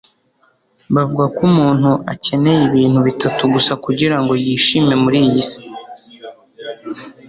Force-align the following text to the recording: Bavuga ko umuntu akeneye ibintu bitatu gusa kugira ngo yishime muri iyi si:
Bavuga 0.95 1.25
ko 1.35 1.39
umuntu 1.49 1.89
akeneye 2.13 2.61
ibintu 2.69 2.99
bitatu 3.07 3.41
gusa 3.53 3.73
kugira 3.85 4.17
ngo 4.21 4.33
yishime 4.43 4.93
muri 5.03 5.17
iyi 5.27 5.41
si: 5.49 5.61